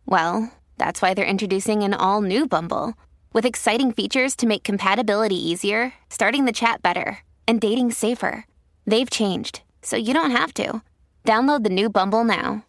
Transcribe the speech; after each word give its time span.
well, 0.06 0.54
that's 0.78 1.02
why 1.02 1.14
they're 1.14 1.26
introducing 1.26 1.84
an 1.84 1.94
all 1.94 2.22
new 2.22 2.48
Bumble 2.48 2.94
with 3.34 3.46
exciting 3.46 3.92
features 3.92 4.36
to 4.38 4.48
make 4.48 4.64
compatibility 4.64 5.36
easier, 5.36 5.94
starting 6.10 6.46
the 6.46 6.52
chat 6.52 6.82
better, 6.82 7.20
and 7.48 7.60
dating 7.60 7.92
safer. 7.92 8.46
They've 8.86 9.10
changed, 9.10 9.62
so 9.82 9.96
you 9.96 10.14
don't 10.14 10.32
have 10.32 10.54
to. 10.56 10.82
Download 11.26 11.64
the 11.64 11.70
new 11.70 11.90
Bumble 11.90 12.24
now. 12.24 12.66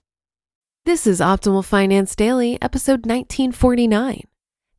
This 0.87 1.07
is 1.07 1.21
Optimal 1.21 1.65
Finance 1.65 2.17
Daily, 2.17 2.57
episode 2.63 3.05
1949 3.07 4.23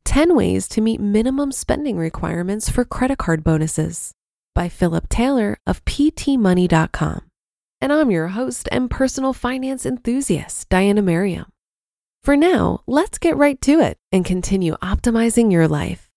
10 0.04 0.34
Ways 0.34 0.68
to 0.68 0.80
Meet 0.80 1.00
Minimum 1.00 1.52
Spending 1.52 1.96
Requirements 1.96 2.68
for 2.68 2.84
Credit 2.84 3.18
Card 3.18 3.44
Bonuses 3.44 4.12
by 4.54 4.68
Philip 4.68 5.08
Taylor 5.08 5.56
of 5.66 5.84
PTMoney.com. 5.84 7.22
And 7.80 7.92
I'm 7.92 8.10
your 8.10 8.28
host 8.28 8.68
and 8.70 8.90
personal 8.90 9.32
finance 9.32 9.86
enthusiast, 9.86 10.68
Diana 10.68 11.02
Merriam. 11.02 11.51
For 12.24 12.36
now, 12.36 12.82
let's 12.86 13.18
get 13.18 13.36
right 13.36 13.60
to 13.62 13.80
it 13.80 13.98
and 14.12 14.24
continue 14.24 14.76
optimizing 14.76 15.50
your 15.50 15.66
life. 15.66 16.08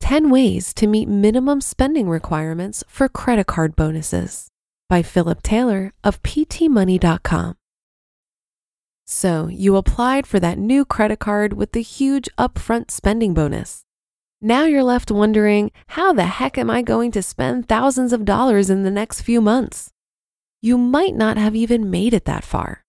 10 0.00 0.30
Ways 0.30 0.72
to 0.74 0.86
Meet 0.86 1.08
Minimum 1.08 1.60
Spending 1.60 2.08
Requirements 2.08 2.84
for 2.86 3.08
Credit 3.08 3.46
Card 3.46 3.74
Bonuses 3.74 4.48
by 4.88 5.02
Philip 5.02 5.42
Taylor 5.42 5.92
of 6.04 6.22
PTMoney.com. 6.22 7.56
So, 9.06 9.48
you 9.48 9.76
applied 9.76 10.26
for 10.26 10.38
that 10.38 10.58
new 10.58 10.84
credit 10.84 11.18
card 11.18 11.54
with 11.54 11.72
the 11.72 11.82
huge 11.82 12.28
upfront 12.38 12.92
spending 12.92 13.34
bonus. 13.34 13.82
Now 14.40 14.64
you're 14.64 14.84
left 14.84 15.10
wondering 15.10 15.72
how 15.88 16.12
the 16.12 16.26
heck 16.26 16.56
am 16.56 16.70
I 16.70 16.82
going 16.82 17.10
to 17.12 17.22
spend 17.22 17.66
thousands 17.66 18.12
of 18.12 18.24
dollars 18.24 18.70
in 18.70 18.82
the 18.82 18.90
next 18.90 19.22
few 19.22 19.40
months? 19.40 19.93
You 20.64 20.78
might 20.78 21.14
not 21.14 21.36
have 21.36 21.54
even 21.54 21.90
made 21.90 22.14
it 22.14 22.24
that 22.24 22.42
far. 22.42 22.82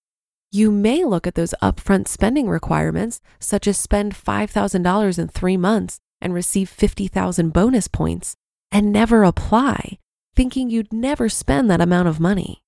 You 0.49 0.71
may 0.71 1.03
look 1.03 1.27
at 1.27 1.35
those 1.35 1.53
upfront 1.61 2.07
spending 2.07 2.47
requirements, 2.47 3.19
such 3.37 3.67
as 3.67 3.77
spend 3.77 4.15
$5,000 4.15 5.19
in 5.19 5.27
three 5.27 5.57
months 5.57 5.97
and 6.21 6.33
receive 6.33 6.69
50,000 6.69 7.51
bonus 7.51 7.89
points, 7.89 8.37
and 8.71 8.93
never 8.93 9.25
apply, 9.25 9.97
thinking 10.37 10.69
you'd 10.69 10.93
never 10.93 11.27
spend 11.27 11.69
that 11.69 11.81
amount 11.81 12.07
of 12.07 12.21
money. 12.21 12.63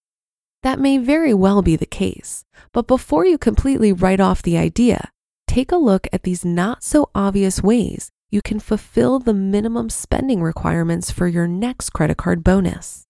That 0.61 0.77
may 0.77 0.98
very 0.98 1.33
well 1.33 1.61
be 1.61 1.77
the 1.77 1.86
case, 1.86 2.43
but 2.73 2.86
before 2.86 3.26
you 3.26 3.37
completely 3.37 3.93
write 3.93 4.20
off 4.20 4.42
the 4.42 4.58
idea, 4.58 5.10
take 5.48 5.71
a 5.71 5.77
look 5.77 6.10
at 6.11 6.23
these 6.23 6.43
not 6.43 6.83
so 6.83 7.10
obvious 7.15 7.64
ways 7.64 8.10
you 8.30 8.42
can 8.42 8.60
fulfill 8.60 9.20
the 9.20 9.33
minimum 9.33 9.89
spending 9.89 10.42
requirements 10.42 11.11
for 11.11 11.27
your 11.27 11.48
next 11.48 11.92
credit 11.92 12.17
card 12.17 12.43
bonus. 12.43 13.06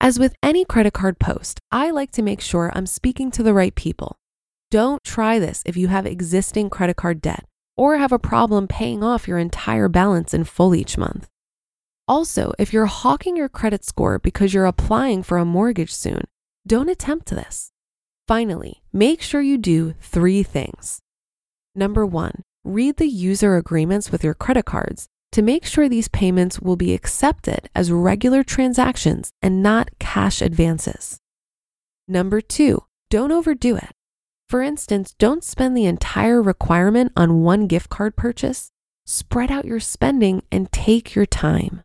As 0.00 0.16
with 0.16 0.36
any 0.44 0.64
credit 0.64 0.92
card 0.92 1.18
post, 1.18 1.60
I 1.72 1.90
like 1.90 2.12
to 2.12 2.22
make 2.22 2.40
sure 2.40 2.70
I'm 2.72 2.86
speaking 2.86 3.32
to 3.32 3.42
the 3.42 3.52
right 3.52 3.74
people. 3.74 4.16
Don't 4.70 5.02
try 5.02 5.40
this 5.40 5.62
if 5.66 5.76
you 5.76 5.88
have 5.88 6.06
existing 6.06 6.70
credit 6.70 6.94
card 6.94 7.20
debt 7.20 7.44
or 7.76 7.96
have 7.96 8.12
a 8.12 8.18
problem 8.18 8.68
paying 8.68 9.02
off 9.02 9.26
your 9.26 9.38
entire 9.38 9.88
balance 9.88 10.32
in 10.32 10.44
full 10.44 10.74
each 10.74 10.96
month. 10.96 11.26
Also, 12.06 12.52
if 12.60 12.72
you're 12.72 12.86
hawking 12.86 13.36
your 13.36 13.48
credit 13.48 13.84
score 13.84 14.20
because 14.20 14.54
you're 14.54 14.66
applying 14.66 15.24
for 15.24 15.36
a 15.36 15.44
mortgage 15.44 15.92
soon, 15.92 16.22
don't 16.64 16.88
attempt 16.88 17.30
this. 17.30 17.72
Finally, 18.28 18.82
make 18.92 19.20
sure 19.20 19.40
you 19.40 19.58
do 19.58 19.94
three 20.00 20.44
things. 20.44 21.00
Number 21.74 22.06
one, 22.06 22.42
read 22.62 22.98
the 22.98 23.08
user 23.08 23.56
agreements 23.56 24.12
with 24.12 24.22
your 24.22 24.34
credit 24.34 24.64
cards 24.64 25.08
to 25.32 25.42
make 25.42 25.64
sure 25.64 25.88
these 25.88 26.08
payments 26.08 26.60
will 26.60 26.76
be 26.76 26.94
accepted 26.94 27.68
as 27.74 27.92
regular 27.92 28.42
transactions 28.42 29.30
and 29.42 29.62
not 29.62 29.90
cash 29.98 30.40
advances. 30.40 31.18
Number 32.06 32.40
two, 32.40 32.84
don't 33.10 33.32
overdo 33.32 33.76
it. 33.76 33.90
For 34.48 34.62
instance, 34.62 35.14
don't 35.18 35.44
spend 35.44 35.76
the 35.76 35.84
entire 35.84 36.40
requirement 36.40 37.12
on 37.14 37.42
one 37.42 37.66
gift 37.66 37.90
card 37.90 38.16
purchase. 38.16 38.70
Spread 39.04 39.50
out 39.50 39.66
your 39.66 39.80
spending 39.80 40.42
and 40.50 40.72
take 40.72 41.14
your 41.14 41.26
time. 41.26 41.82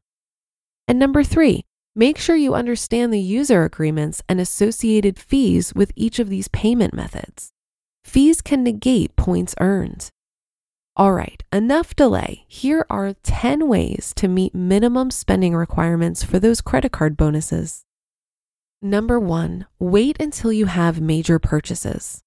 And 0.88 0.98
number 0.98 1.24
three, 1.24 1.64
make 1.96 2.18
sure 2.18 2.36
you 2.36 2.54
understand 2.54 3.14
the 3.14 3.20
user 3.20 3.64
agreements 3.64 4.22
and 4.30 4.40
associated 4.40 5.20
fees 5.20 5.74
with 5.74 5.92
each 5.96 6.20
of 6.20 6.30
these 6.30 6.48
payment 6.50 6.94
methods. 6.94 7.52
Fees 8.06 8.42
can 8.42 8.64
negate 8.64 9.16
points 9.16 9.56
earned. 9.60 10.10
All 10.96 11.12
right, 11.14 11.42
enough 11.52 11.96
delay. 11.96 12.46
Here 12.48 12.86
are 12.88 13.16
10 13.24 13.68
ways 13.68 14.14
to 14.16 14.28
meet 14.28 14.54
minimum 14.54 15.10
spending 15.10 15.56
requirements 15.56 16.24
for 16.24 16.38
those 16.38 16.62
credit 16.62 16.92
card 16.92 17.18
bonuses. 17.18 17.84
Number 18.80 19.20
one, 19.20 19.66
wait 19.80 20.22
until 20.22 20.54
you 20.54 20.68
have 20.68 21.02
major 21.02 21.40
purchases. 21.40 22.22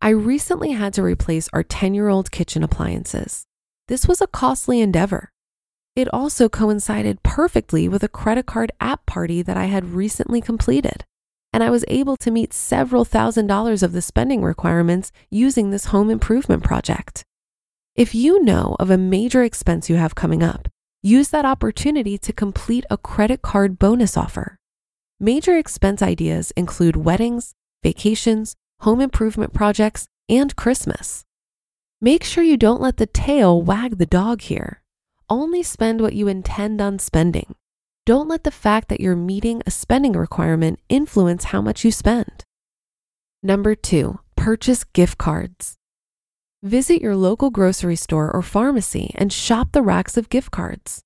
I 0.00 0.08
recently 0.08 0.72
had 0.72 0.94
to 0.94 1.02
replace 1.02 1.50
our 1.52 1.62
10 1.62 1.92
year 1.92 2.08
old 2.08 2.30
kitchen 2.30 2.62
appliances. 2.62 3.44
This 3.88 4.08
was 4.08 4.22
a 4.22 4.26
costly 4.26 4.80
endeavor. 4.80 5.30
It 5.94 6.08
also 6.14 6.48
coincided 6.48 7.22
perfectly 7.22 7.90
with 7.90 8.02
a 8.02 8.08
credit 8.08 8.46
card 8.46 8.72
app 8.80 9.04
party 9.04 9.42
that 9.42 9.58
I 9.58 9.66
had 9.66 9.92
recently 9.92 10.40
completed, 10.40 11.04
and 11.52 11.62
I 11.62 11.68
was 11.68 11.84
able 11.88 12.16
to 12.18 12.30
meet 12.30 12.54
several 12.54 13.04
thousand 13.04 13.48
dollars 13.48 13.82
of 13.82 13.92
the 13.92 14.00
spending 14.00 14.42
requirements 14.42 15.12
using 15.28 15.70
this 15.70 15.86
home 15.86 16.08
improvement 16.08 16.64
project. 16.64 17.26
If 17.96 18.14
you 18.14 18.42
know 18.42 18.76
of 18.78 18.90
a 18.90 18.98
major 18.98 19.42
expense 19.42 19.88
you 19.88 19.96
have 19.96 20.14
coming 20.14 20.42
up, 20.42 20.68
use 21.02 21.30
that 21.30 21.46
opportunity 21.46 22.18
to 22.18 22.32
complete 22.34 22.84
a 22.90 22.98
credit 22.98 23.40
card 23.40 23.78
bonus 23.78 24.18
offer. 24.18 24.58
Major 25.18 25.56
expense 25.56 26.02
ideas 26.02 26.50
include 26.58 26.96
weddings, 26.96 27.54
vacations, 27.82 28.54
home 28.80 29.00
improvement 29.00 29.54
projects, 29.54 30.08
and 30.28 30.54
Christmas. 30.56 31.24
Make 31.98 32.22
sure 32.22 32.44
you 32.44 32.58
don't 32.58 32.82
let 32.82 32.98
the 32.98 33.06
tail 33.06 33.62
wag 33.62 33.96
the 33.96 34.04
dog 34.04 34.42
here. 34.42 34.82
Only 35.30 35.62
spend 35.62 36.02
what 36.02 36.12
you 36.12 36.28
intend 36.28 36.82
on 36.82 36.98
spending. 36.98 37.54
Don't 38.04 38.28
let 38.28 38.44
the 38.44 38.50
fact 38.50 38.90
that 38.90 39.00
you're 39.00 39.16
meeting 39.16 39.62
a 39.64 39.70
spending 39.70 40.12
requirement 40.12 40.80
influence 40.90 41.44
how 41.44 41.62
much 41.62 41.82
you 41.82 41.90
spend. 41.90 42.44
Number 43.42 43.74
two, 43.74 44.20
purchase 44.36 44.84
gift 44.84 45.16
cards. 45.16 45.78
Visit 46.66 47.00
your 47.00 47.14
local 47.14 47.50
grocery 47.50 47.94
store 47.94 48.28
or 48.28 48.42
pharmacy 48.42 49.12
and 49.14 49.32
shop 49.32 49.70
the 49.70 49.82
racks 49.82 50.16
of 50.16 50.28
gift 50.28 50.50
cards. 50.50 51.00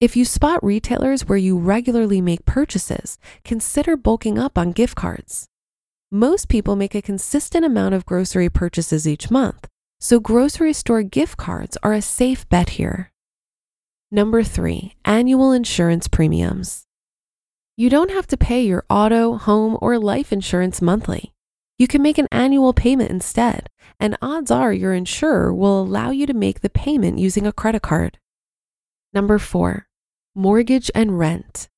If 0.00 0.14
you 0.14 0.24
spot 0.24 0.62
retailers 0.62 1.26
where 1.26 1.36
you 1.36 1.58
regularly 1.58 2.20
make 2.20 2.44
purchases, 2.44 3.18
consider 3.44 3.96
bulking 3.96 4.38
up 4.38 4.56
on 4.56 4.70
gift 4.70 4.94
cards. 4.94 5.48
Most 6.12 6.48
people 6.48 6.76
make 6.76 6.94
a 6.94 7.02
consistent 7.02 7.64
amount 7.64 7.96
of 7.96 8.06
grocery 8.06 8.48
purchases 8.48 9.08
each 9.08 9.32
month, 9.32 9.66
so 9.98 10.20
grocery 10.20 10.72
store 10.72 11.02
gift 11.02 11.36
cards 11.36 11.76
are 11.82 11.92
a 11.92 12.02
safe 12.02 12.48
bet 12.48 12.78
here. 12.78 13.10
Number 14.12 14.44
three, 14.44 14.94
annual 15.04 15.50
insurance 15.50 16.06
premiums. 16.06 16.84
You 17.76 17.90
don't 17.90 18.12
have 18.12 18.28
to 18.28 18.36
pay 18.36 18.62
your 18.62 18.84
auto, 18.88 19.38
home, 19.38 19.76
or 19.80 19.98
life 19.98 20.32
insurance 20.32 20.80
monthly. 20.80 21.32
You 21.80 21.88
can 21.88 22.02
make 22.02 22.18
an 22.18 22.28
annual 22.30 22.74
payment 22.74 23.10
instead, 23.10 23.70
and 23.98 24.18
odds 24.20 24.50
are 24.50 24.70
your 24.70 24.92
insurer 24.92 25.50
will 25.50 25.80
allow 25.80 26.10
you 26.10 26.26
to 26.26 26.34
make 26.34 26.60
the 26.60 26.68
payment 26.68 27.18
using 27.18 27.46
a 27.46 27.54
credit 27.54 27.80
card. 27.80 28.18
Number 29.14 29.38
four, 29.38 29.88
mortgage 30.34 30.90
and 30.94 31.18
rent. 31.18 31.70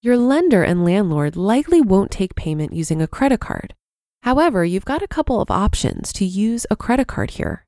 Your 0.00 0.16
lender 0.16 0.62
and 0.62 0.86
landlord 0.86 1.36
likely 1.36 1.82
won't 1.82 2.10
take 2.10 2.34
payment 2.34 2.72
using 2.72 3.02
a 3.02 3.06
credit 3.06 3.40
card. 3.40 3.74
However, 4.22 4.64
you've 4.64 4.86
got 4.86 5.02
a 5.02 5.14
couple 5.16 5.42
of 5.42 5.50
options 5.50 6.14
to 6.14 6.24
use 6.24 6.64
a 6.70 6.74
credit 6.74 7.06
card 7.06 7.32
here. 7.32 7.66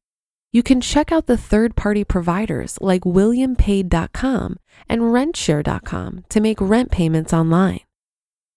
You 0.52 0.62
can 0.62 0.80
check 0.80 1.12
out 1.12 1.26
the 1.26 1.36
third 1.36 1.76
party 1.76 2.02
providers 2.02 2.78
like 2.80 3.02
WilliamPaid.com 3.02 4.56
and 4.88 5.02
RentShare.com 5.02 6.24
to 6.30 6.40
make 6.40 6.62
rent 6.62 6.90
payments 6.90 7.34
online. 7.34 7.80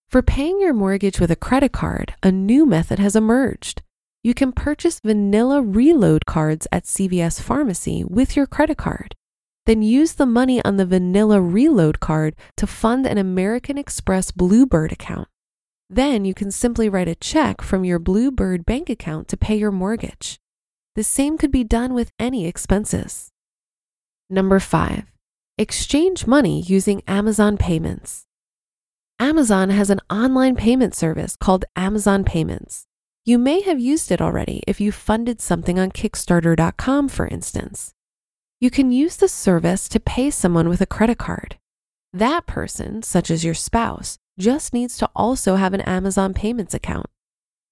For 0.09 0.21
paying 0.21 0.61
your 0.61 0.73
mortgage 0.73 1.19
with 1.19 1.31
a 1.31 1.35
credit 1.35 1.71
card, 1.71 2.15
a 2.23 2.31
new 2.31 2.65
method 2.65 2.99
has 2.99 3.15
emerged. 3.15 3.81
You 4.23 4.33
can 4.33 4.51
purchase 4.51 4.99
vanilla 4.99 5.61
reload 5.61 6.25
cards 6.25 6.67
at 6.71 6.85
CVS 6.85 7.41
Pharmacy 7.41 8.03
with 8.03 8.35
your 8.35 8.47
credit 8.47 8.77
card. 8.77 9.15
Then 9.65 9.81
use 9.81 10.13
the 10.13 10.25
money 10.25 10.63
on 10.63 10.77
the 10.77 10.85
vanilla 10.85 11.41
reload 11.41 11.99
card 11.99 12.35
to 12.57 12.67
fund 12.67 13.05
an 13.05 13.17
American 13.17 13.77
Express 13.77 14.31
Bluebird 14.31 14.91
account. 14.91 15.27
Then 15.89 16.23
you 16.25 16.33
can 16.33 16.51
simply 16.51 16.87
write 16.87 17.07
a 17.07 17.15
check 17.15 17.61
from 17.61 17.83
your 17.83 17.99
Bluebird 17.99 18.65
bank 18.65 18.89
account 18.89 19.27
to 19.29 19.37
pay 19.37 19.55
your 19.55 19.71
mortgage. 19.71 20.39
The 20.95 21.03
same 21.03 21.37
could 21.37 21.51
be 21.51 21.63
done 21.63 21.93
with 21.93 22.11
any 22.17 22.47
expenses. 22.47 23.31
Number 24.29 24.59
five, 24.59 25.03
exchange 25.57 26.25
money 26.25 26.61
using 26.61 27.03
Amazon 27.07 27.57
Payments. 27.57 28.25
Amazon 29.19 29.69
has 29.69 29.89
an 29.89 30.01
online 30.09 30.57
payment 30.57 30.94
service 30.94 31.38
called 31.38 31.63
Amazon 31.77 32.25
Payments. 32.25 32.85
You 33.23 33.38
may 33.38 33.62
have 33.62 33.79
used 33.79 34.12
it 34.12 34.21
already 34.21 34.62
if 34.67 34.81
you 34.81 34.91
funded 34.91 35.39
something 35.39 35.79
on 35.79 35.91
Kickstarter.com, 35.91 37.07
for 37.07 37.25
instance. 37.27 37.94
You 38.59 38.69
can 38.69 38.91
use 38.91 39.15
the 39.15 39.29
service 39.29 39.88
to 39.89 40.01
pay 40.01 40.31
someone 40.31 40.67
with 40.67 40.81
a 40.81 40.85
credit 40.85 41.17
card. 41.17 41.57
That 42.12 42.45
person, 42.45 43.03
such 43.03 43.31
as 43.31 43.45
your 43.45 43.53
spouse, 43.53 44.17
just 44.38 44.73
needs 44.73 44.97
to 44.97 45.09
also 45.15 45.56
have 45.56 45.73
an 45.73 45.81
Amazon 45.81 46.33
Payments 46.33 46.73
account. 46.73 47.07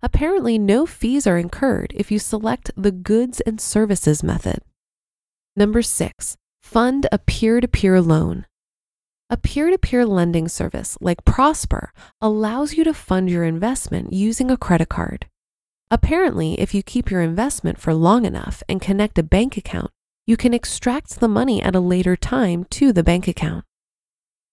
Apparently, 0.02 0.58
no 0.58 0.86
fees 0.86 1.28
are 1.28 1.38
incurred 1.38 1.92
if 1.94 2.10
you 2.10 2.20
select 2.20 2.72
the 2.78 2.92
goods 2.92 3.42
and 3.42 3.60
services 3.60 4.24
method. 4.24 4.62
Number 5.58 5.82
six, 5.82 6.38
fund 6.62 7.06
a 7.12 7.20
peer 7.20 7.60
to 7.60 7.68
peer 7.68 8.02
loan. 8.02 8.46
A 9.30 9.38
peer 9.38 9.72
to 9.72 9.78
peer 9.78 10.06
lending 10.06 10.48
service 10.48 10.98
like 11.02 11.26
Prosper 11.26 11.92
allows 12.22 12.74
you 12.74 12.84
to 12.84 12.94
fund 12.94 13.30
your 13.30 13.46
investment 13.46 14.14
using 14.14 14.52
a 14.52 14.58
credit 14.58 14.90
card. 14.90 15.28
Apparently, 15.90 16.60
if 16.60 16.74
you 16.74 16.84
keep 16.84 17.10
your 17.10 17.22
investment 17.22 17.80
for 17.80 17.94
long 17.94 18.26
enough 18.26 18.62
and 18.68 18.82
connect 18.82 19.18
a 19.18 19.24
bank 19.24 19.58
account, 19.58 19.92
you 20.26 20.38
can 20.38 20.54
extract 20.54 21.20
the 21.20 21.28
money 21.28 21.62
at 21.62 21.76
a 21.76 21.80
later 21.80 22.16
time 22.16 22.66
to 22.72 22.92
the 22.92 23.04
bank 23.04 23.28
account. 23.28 23.66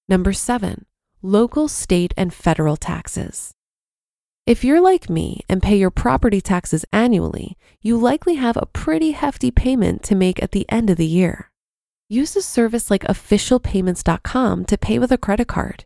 Number 0.09 0.33
seven, 0.33 0.87
local, 1.23 1.69
state, 1.69 2.15
and 2.17 2.33
federal 2.33 2.77
taxes. 2.77 3.55
If 4.47 4.65
you're 4.65 4.81
like 4.81 5.11
me 5.11 5.43
and 5.49 5.63
pay 5.63 5.77
your 5.77 5.91
property 5.91 6.41
taxes 6.41 6.85
annually, 6.93 7.57
you 7.81 7.97
likely 7.97 8.35
have 8.35 8.57
a 8.57 8.67
pretty 8.67 9.13
hefty 9.13 9.51
payment 9.51 10.03
to 10.05 10.15
make 10.15 10.43
at 10.43 10.53
the 10.53 10.67
end 10.69 10.91
of 10.91 10.97
the 10.97 11.07
year. 11.07 11.50
Use 12.13 12.35
a 12.35 12.43
service 12.43 12.91
like 12.91 13.05
officialpayments.com 13.05 14.65
to 14.65 14.77
pay 14.77 14.99
with 14.99 15.13
a 15.13 15.17
credit 15.17 15.47
card. 15.47 15.85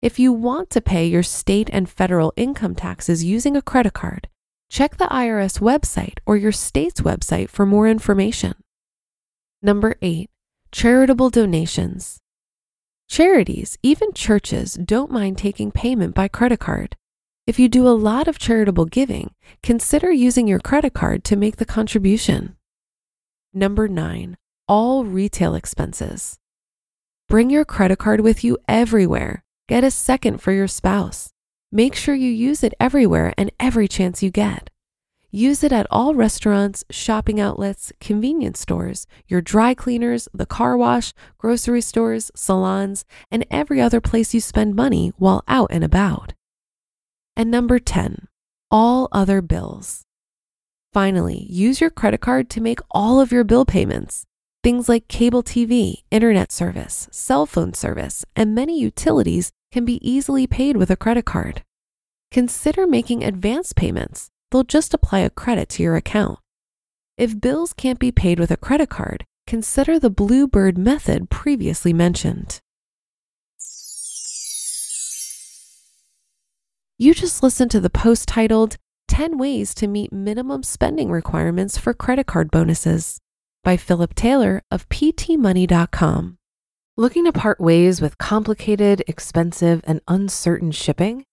If 0.00 0.18
you 0.18 0.32
want 0.32 0.70
to 0.70 0.80
pay 0.80 1.06
your 1.06 1.22
state 1.22 1.68
and 1.70 1.90
federal 1.90 2.32
income 2.38 2.74
taxes 2.74 3.22
using 3.22 3.54
a 3.54 3.60
credit 3.60 3.92
card, 3.92 4.30
check 4.70 4.96
the 4.96 5.04
IRS 5.04 5.60
website 5.60 6.20
or 6.24 6.38
your 6.38 6.52
state's 6.52 7.02
website 7.02 7.50
for 7.50 7.66
more 7.66 7.86
information. 7.86 8.54
Number 9.60 9.96
eight, 10.00 10.30
charitable 10.72 11.28
donations. 11.28 12.18
Charities, 13.10 13.76
even 13.82 14.14
churches, 14.14 14.72
don't 14.82 15.10
mind 15.10 15.36
taking 15.36 15.70
payment 15.70 16.14
by 16.14 16.28
credit 16.28 16.60
card. 16.60 16.96
If 17.46 17.58
you 17.58 17.68
do 17.68 17.86
a 17.86 17.90
lot 17.90 18.26
of 18.26 18.38
charitable 18.38 18.86
giving, 18.86 19.34
consider 19.62 20.10
using 20.10 20.48
your 20.48 20.60
credit 20.60 20.94
card 20.94 21.24
to 21.24 21.36
make 21.36 21.56
the 21.56 21.66
contribution. 21.66 22.56
Number 23.52 23.86
nine, 23.86 24.38
all 24.72 25.04
retail 25.04 25.54
expenses. 25.54 26.38
Bring 27.28 27.50
your 27.50 27.62
credit 27.62 27.98
card 27.98 28.20
with 28.20 28.42
you 28.42 28.56
everywhere. 28.66 29.44
Get 29.68 29.84
a 29.84 29.90
second 29.90 30.38
for 30.38 30.50
your 30.50 30.66
spouse. 30.66 31.28
Make 31.70 31.94
sure 31.94 32.14
you 32.14 32.30
use 32.30 32.64
it 32.64 32.72
everywhere 32.80 33.34
and 33.36 33.52
every 33.60 33.86
chance 33.86 34.22
you 34.22 34.30
get. 34.30 34.70
Use 35.30 35.62
it 35.62 35.72
at 35.72 35.86
all 35.90 36.14
restaurants, 36.14 36.84
shopping 36.88 37.38
outlets, 37.38 37.92
convenience 38.00 38.60
stores, 38.60 39.06
your 39.26 39.42
dry 39.42 39.74
cleaners, 39.74 40.26
the 40.32 40.46
car 40.46 40.74
wash, 40.74 41.12
grocery 41.36 41.82
stores, 41.82 42.30
salons, 42.34 43.04
and 43.30 43.44
every 43.50 43.78
other 43.78 44.00
place 44.00 44.32
you 44.32 44.40
spend 44.40 44.74
money 44.74 45.12
while 45.18 45.44
out 45.48 45.68
and 45.70 45.84
about. 45.84 46.32
And 47.36 47.50
number 47.50 47.78
10, 47.78 48.26
all 48.70 49.08
other 49.12 49.42
bills. 49.42 50.06
Finally, 50.94 51.46
use 51.50 51.78
your 51.78 51.90
credit 51.90 52.22
card 52.22 52.48
to 52.48 52.62
make 52.62 52.80
all 52.90 53.20
of 53.20 53.32
your 53.32 53.44
bill 53.44 53.66
payments. 53.66 54.24
Things 54.62 54.88
like 54.88 55.08
cable 55.08 55.42
TV, 55.42 56.04
internet 56.12 56.52
service, 56.52 57.08
cell 57.10 57.46
phone 57.46 57.74
service, 57.74 58.24
and 58.36 58.54
many 58.54 58.78
utilities 58.78 59.50
can 59.72 59.84
be 59.84 59.98
easily 60.08 60.46
paid 60.46 60.76
with 60.76 60.88
a 60.88 60.96
credit 60.96 61.24
card. 61.24 61.64
Consider 62.30 62.86
making 62.86 63.24
advance 63.24 63.72
payments. 63.72 64.28
They'll 64.52 64.62
just 64.62 64.94
apply 64.94 65.20
a 65.20 65.30
credit 65.30 65.68
to 65.70 65.82
your 65.82 65.96
account. 65.96 66.38
If 67.18 67.40
bills 67.40 67.72
can't 67.72 67.98
be 67.98 68.12
paid 68.12 68.38
with 68.38 68.52
a 68.52 68.56
credit 68.56 68.88
card, 68.88 69.24
consider 69.48 69.98
the 69.98 70.10
Bluebird 70.10 70.78
method 70.78 71.28
previously 71.28 71.92
mentioned. 71.92 72.60
You 76.98 77.14
just 77.14 77.42
listened 77.42 77.72
to 77.72 77.80
the 77.80 77.90
post 77.90 78.28
titled 78.28 78.76
10 79.08 79.38
Ways 79.38 79.74
to 79.74 79.88
Meet 79.88 80.12
Minimum 80.12 80.62
Spending 80.62 81.10
Requirements 81.10 81.76
for 81.76 81.92
Credit 81.92 82.26
Card 82.26 82.52
Bonuses 82.52 83.18
by 83.62 83.76
Philip 83.76 84.14
Taylor 84.14 84.62
of 84.70 84.88
PTMoney.com. 84.88 86.38
Looking 86.96 87.24
to 87.24 87.32
part 87.32 87.60
ways 87.60 88.00
with 88.00 88.18
complicated, 88.18 89.02
expensive, 89.06 89.80
and 89.84 90.00
uncertain 90.08 90.72
shipping? 90.72 91.24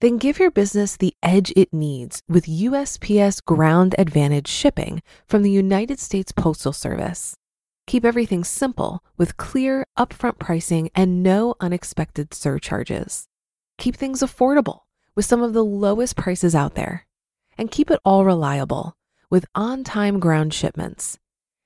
Then 0.00 0.18
give 0.18 0.38
your 0.38 0.50
business 0.50 0.96
the 0.96 1.14
edge 1.22 1.52
it 1.56 1.72
needs 1.72 2.20
with 2.28 2.44
USPS 2.44 3.42
Ground 3.44 3.94
Advantage 3.98 4.48
shipping 4.48 5.02
from 5.26 5.42
the 5.42 5.50
United 5.50 5.98
States 5.98 6.32
Postal 6.32 6.72
Service. 6.72 7.34
Keep 7.86 8.04
everything 8.04 8.44
simple 8.44 9.02
with 9.16 9.36
clear, 9.36 9.86
upfront 9.98 10.38
pricing 10.38 10.90
and 10.94 11.22
no 11.22 11.54
unexpected 11.60 12.34
surcharges. 12.34 13.26
Keep 13.78 13.96
things 13.96 14.20
affordable 14.20 14.80
with 15.14 15.24
some 15.24 15.42
of 15.42 15.54
the 15.54 15.64
lowest 15.64 16.16
prices 16.16 16.54
out 16.54 16.74
there. 16.74 17.06
And 17.56 17.70
keep 17.70 17.90
it 17.90 18.00
all 18.04 18.24
reliable 18.24 18.96
with 19.30 19.46
on 19.54 19.82
time 19.82 20.20
ground 20.20 20.52
shipments. 20.52 21.18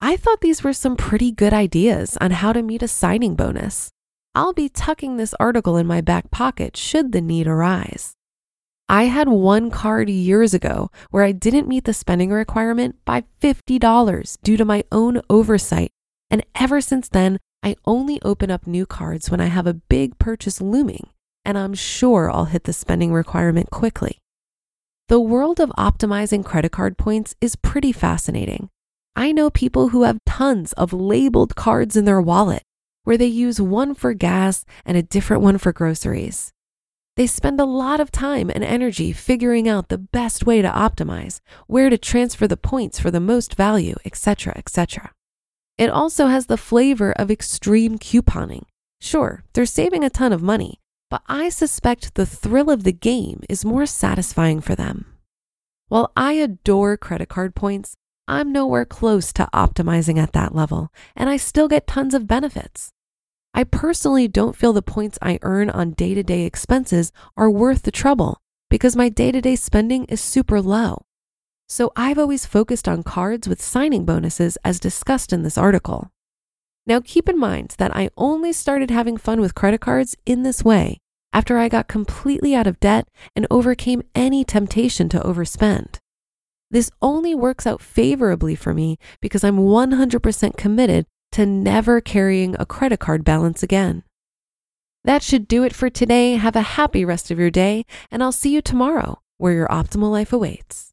I 0.00 0.16
thought 0.16 0.40
these 0.40 0.62
were 0.62 0.72
some 0.72 0.96
pretty 0.96 1.32
good 1.32 1.52
ideas 1.52 2.16
on 2.20 2.30
how 2.30 2.52
to 2.52 2.62
meet 2.62 2.82
a 2.84 2.88
signing 2.88 3.34
bonus. 3.34 3.90
I'll 4.32 4.52
be 4.52 4.68
tucking 4.68 5.16
this 5.16 5.34
article 5.40 5.76
in 5.76 5.88
my 5.88 6.00
back 6.00 6.30
pocket 6.30 6.76
should 6.76 7.10
the 7.10 7.20
need 7.20 7.48
arise. 7.48 8.12
I 8.88 9.04
had 9.04 9.28
one 9.28 9.70
card 9.70 10.08
years 10.08 10.54
ago 10.54 10.90
where 11.10 11.24
I 11.24 11.32
didn't 11.32 11.66
meet 11.66 11.84
the 11.84 11.92
spending 11.92 12.30
requirement 12.30 12.96
by 13.04 13.24
$50 13.42 14.38
due 14.42 14.56
to 14.56 14.64
my 14.64 14.84
own 14.92 15.20
oversight. 15.28 15.90
And 16.30 16.46
ever 16.54 16.80
since 16.80 17.08
then, 17.08 17.38
I 17.64 17.74
only 17.84 18.22
open 18.22 18.52
up 18.52 18.68
new 18.68 18.86
cards 18.86 19.30
when 19.30 19.40
I 19.40 19.46
have 19.46 19.66
a 19.66 19.74
big 19.74 20.16
purchase 20.20 20.60
looming, 20.60 21.08
and 21.44 21.58
I'm 21.58 21.74
sure 21.74 22.30
I'll 22.30 22.44
hit 22.44 22.64
the 22.64 22.72
spending 22.72 23.12
requirement 23.12 23.70
quickly. 23.70 24.18
The 25.08 25.20
world 25.20 25.58
of 25.58 25.70
optimizing 25.70 26.44
credit 26.44 26.70
card 26.70 26.96
points 26.96 27.34
is 27.40 27.56
pretty 27.56 27.90
fascinating. 27.90 28.70
I 29.18 29.32
know 29.32 29.50
people 29.50 29.88
who 29.88 30.04
have 30.04 30.24
tons 30.24 30.72
of 30.74 30.92
labeled 30.92 31.56
cards 31.56 31.96
in 31.96 32.04
their 32.04 32.20
wallet 32.20 32.62
where 33.02 33.18
they 33.18 33.26
use 33.26 33.60
one 33.60 33.96
for 33.96 34.14
gas 34.14 34.64
and 34.86 34.96
a 34.96 35.02
different 35.02 35.42
one 35.42 35.58
for 35.58 35.72
groceries. 35.72 36.52
They 37.16 37.26
spend 37.26 37.58
a 37.58 37.64
lot 37.64 37.98
of 37.98 38.12
time 38.12 38.48
and 38.48 38.62
energy 38.62 39.12
figuring 39.12 39.66
out 39.66 39.88
the 39.88 39.98
best 39.98 40.46
way 40.46 40.62
to 40.62 40.70
optimize, 40.70 41.40
where 41.66 41.90
to 41.90 41.98
transfer 41.98 42.46
the 42.46 42.56
points 42.56 43.00
for 43.00 43.10
the 43.10 43.18
most 43.18 43.56
value, 43.56 43.96
etc., 44.04 44.52
etc. 44.54 45.10
It 45.76 45.90
also 45.90 46.28
has 46.28 46.46
the 46.46 46.56
flavor 46.56 47.10
of 47.10 47.28
extreme 47.28 47.98
couponing. 47.98 48.66
Sure, 49.00 49.42
they're 49.52 49.66
saving 49.66 50.04
a 50.04 50.10
ton 50.10 50.32
of 50.32 50.42
money, 50.42 50.78
but 51.10 51.22
I 51.26 51.48
suspect 51.48 52.14
the 52.14 52.24
thrill 52.24 52.70
of 52.70 52.84
the 52.84 52.92
game 52.92 53.42
is 53.48 53.64
more 53.64 53.86
satisfying 53.86 54.60
for 54.60 54.76
them. 54.76 55.06
While 55.88 56.12
I 56.16 56.34
adore 56.34 56.96
credit 56.96 57.28
card 57.28 57.56
points, 57.56 57.96
I'm 58.30 58.52
nowhere 58.52 58.84
close 58.84 59.32
to 59.32 59.48
optimizing 59.54 60.18
at 60.18 60.34
that 60.34 60.54
level, 60.54 60.92
and 61.16 61.30
I 61.30 61.38
still 61.38 61.66
get 61.66 61.86
tons 61.86 62.12
of 62.12 62.26
benefits. 62.26 62.90
I 63.54 63.64
personally 63.64 64.28
don't 64.28 64.54
feel 64.54 64.74
the 64.74 64.82
points 64.82 65.18
I 65.22 65.38
earn 65.40 65.70
on 65.70 65.92
day 65.92 66.12
to 66.12 66.22
day 66.22 66.42
expenses 66.42 67.10
are 67.38 67.50
worth 67.50 67.82
the 67.82 67.90
trouble 67.90 68.42
because 68.68 68.94
my 68.94 69.08
day 69.08 69.32
to 69.32 69.40
day 69.40 69.56
spending 69.56 70.04
is 70.04 70.20
super 70.20 70.60
low. 70.60 71.06
So 71.68 71.90
I've 71.96 72.18
always 72.18 72.44
focused 72.44 72.86
on 72.86 73.02
cards 73.02 73.48
with 73.48 73.62
signing 73.62 74.04
bonuses 74.04 74.58
as 74.62 74.78
discussed 74.78 75.32
in 75.32 75.42
this 75.42 75.56
article. 75.56 76.10
Now 76.86 77.00
keep 77.00 77.30
in 77.30 77.38
mind 77.38 77.76
that 77.78 77.96
I 77.96 78.10
only 78.18 78.52
started 78.52 78.90
having 78.90 79.16
fun 79.16 79.40
with 79.40 79.54
credit 79.54 79.80
cards 79.80 80.16
in 80.26 80.42
this 80.42 80.62
way 80.62 80.98
after 81.32 81.56
I 81.56 81.70
got 81.70 81.88
completely 81.88 82.54
out 82.54 82.66
of 82.66 82.78
debt 82.78 83.08
and 83.34 83.46
overcame 83.50 84.02
any 84.14 84.44
temptation 84.44 85.08
to 85.08 85.20
overspend. 85.20 85.96
This 86.70 86.90
only 87.00 87.34
works 87.34 87.66
out 87.66 87.80
favorably 87.80 88.54
for 88.54 88.74
me 88.74 88.98
because 89.20 89.42
I'm 89.42 89.58
100% 89.58 90.56
committed 90.56 91.06
to 91.32 91.46
never 91.46 92.00
carrying 92.00 92.56
a 92.58 92.66
credit 92.66 93.00
card 93.00 93.24
balance 93.24 93.62
again. 93.62 94.02
That 95.04 95.22
should 95.22 95.48
do 95.48 95.62
it 95.64 95.74
for 95.74 95.88
today. 95.88 96.36
Have 96.36 96.56
a 96.56 96.76
happy 96.76 97.04
rest 97.04 97.30
of 97.30 97.38
your 97.38 97.50
day, 97.50 97.86
and 98.10 98.22
I'll 98.22 98.32
see 98.32 98.52
you 98.52 98.60
tomorrow 98.60 99.20
where 99.38 99.54
your 99.54 99.68
optimal 99.68 100.10
life 100.10 100.32
awaits. 100.32 100.87